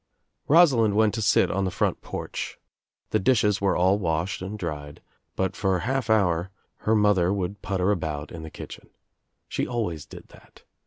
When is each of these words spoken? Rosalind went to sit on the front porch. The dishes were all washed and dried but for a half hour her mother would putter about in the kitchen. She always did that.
Rosalind 0.47 0.95
went 0.95 1.13
to 1.13 1.21
sit 1.21 1.51
on 1.51 1.63
the 1.63 1.69
front 1.69 2.01
porch. 2.01 2.57
The 3.11 3.19
dishes 3.19 3.61
were 3.61 3.75
all 3.77 3.99
washed 3.99 4.41
and 4.41 4.57
dried 4.57 4.99
but 5.35 5.55
for 5.55 5.75
a 5.75 5.81
half 5.81 6.09
hour 6.09 6.49
her 6.77 6.95
mother 6.95 7.31
would 7.31 7.61
putter 7.61 7.91
about 7.91 8.31
in 8.31 8.41
the 8.41 8.49
kitchen. 8.49 8.89
She 9.47 9.67
always 9.67 10.07
did 10.07 10.29
that. 10.29 10.63